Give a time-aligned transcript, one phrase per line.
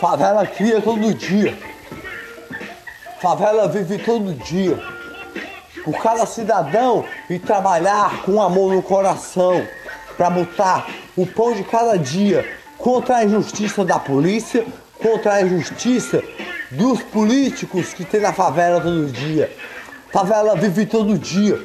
[0.00, 1.58] Favela cria todo dia.
[3.20, 4.78] Favela vive todo dia.
[5.84, 9.66] Por cada cidadão e trabalhar com amor no coração
[10.16, 10.86] para botar
[11.16, 14.64] o pão de cada dia contra a injustiça da polícia,
[15.02, 16.22] contra a injustiça
[16.70, 19.50] dos políticos que tem na favela todo dia.
[20.12, 21.58] Favela vive todo dia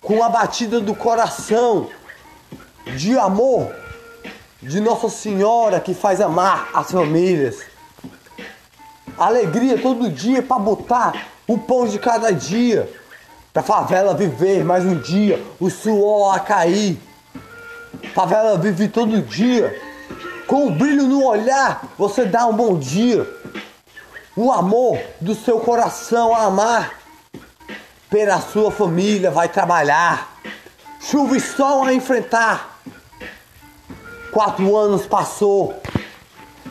[0.00, 1.88] com a batida do coração
[2.96, 3.70] de amor
[4.62, 7.60] de Nossa Senhora que faz amar as famílias.
[9.16, 12.90] Alegria todo dia para botar o pão de cada dia.
[13.52, 16.98] Pra favela viver mais um dia, o suor a cair.
[18.14, 19.76] Favela vive todo dia.
[20.46, 23.26] Com o brilho no olhar, você dá um bom dia.
[24.36, 26.98] O amor do seu coração a amar.
[28.08, 30.36] Pela sua família vai trabalhar.
[31.00, 32.79] Chuva e sol a enfrentar.
[34.32, 35.74] Quatro anos passou.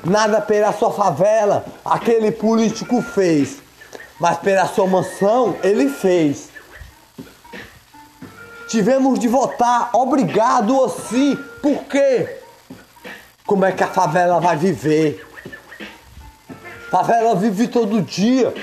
[0.03, 3.57] Nada pela sua favela aquele político fez.
[4.19, 6.49] Mas pela sua mansão ele fez.
[8.67, 11.35] Tivemos de votar obrigado assim.
[11.61, 12.37] Por quê?
[13.45, 15.25] Como é que a favela vai viver?
[16.91, 18.53] Favela vive todo dia.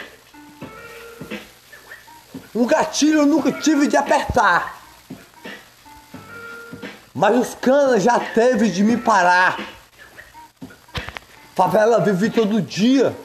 [2.55, 4.76] Um gatilho eu nunca tive de apertar.
[7.17, 9.59] Mas os canas já teve de me parar.
[11.55, 13.17] Favela vive todo dia.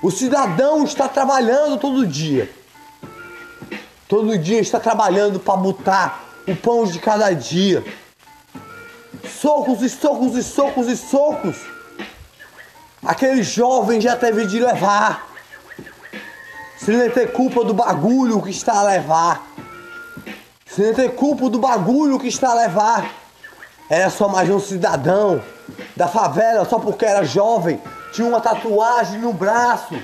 [0.00, 2.48] O cidadão está trabalhando todo dia.
[4.06, 7.84] Todo dia está trabalhando para botar o pão de cada dia.
[9.28, 11.56] Socos e socos e socos e socos.
[13.04, 15.26] Aquele jovem já teve de levar.
[16.78, 19.44] Sem nem ter culpa do bagulho que está a levar.
[20.74, 23.10] Sem nem ter culpa do bagulho que está a levar.
[23.90, 25.42] Era só mais um cidadão
[25.94, 27.78] da favela, só porque era jovem,
[28.10, 29.94] tinha uma tatuagem no braço.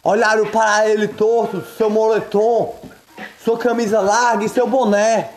[0.00, 2.78] Olharam para ele torto, seu moletom,
[3.44, 5.28] sua camisa larga e seu boné.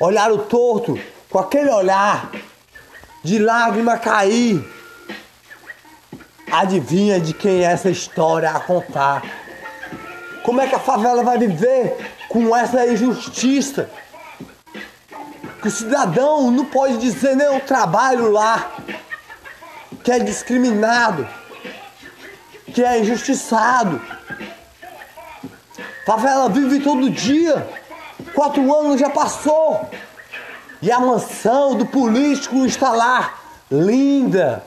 [0.00, 2.30] Olharam torto, com aquele olhar
[3.22, 4.66] de lágrima cair.
[6.50, 9.41] Adivinha de quem é essa história a contar?
[10.42, 11.96] Como é que a favela vai viver
[12.28, 13.88] com essa injustiça?
[15.60, 18.72] Que o cidadão não pode dizer nem o trabalho lá,
[20.02, 21.28] que é discriminado,
[22.74, 24.00] que é injustiçado.
[26.04, 27.68] Favela vive todo dia.
[28.34, 29.88] Quatro anos já passou.
[30.80, 33.34] E a mansão do político está lá,
[33.70, 34.64] linda.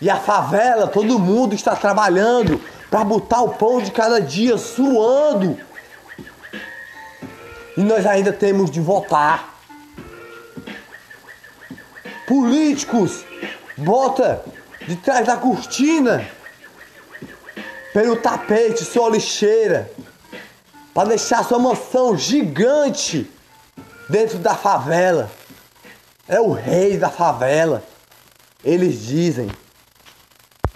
[0.00, 2.60] E a favela, todo mundo está trabalhando
[2.92, 5.58] para botar o pão de cada dia, suando.
[7.74, 9.58] E nós ainda temos de votar.
[12.26, 13.24] Políticos,
[13.78, 14.44] bota
[14.86, 16.28] de trás da cortina,
[17.94, 19.90] pelo tapete, sua lixeira,
[20.92, 23.26] para deixar sua mansão gigante
[24.06, 25.30] dentro da favela.
[26.28, 27.82] É o rei da favela,
[28.62, 29.50] eles dizem.